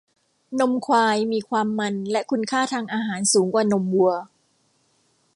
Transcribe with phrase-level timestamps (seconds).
[0.59, 4.11] นมควายมีความมันและคุณค่าทางอาหารสูงกว่านมวัว